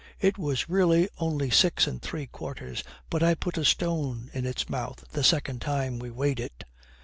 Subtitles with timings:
[0.19, 2.83] It was really only six and three quarters.
[3.13, 6.63] I put a stone in its mouth the second time we weighed it!'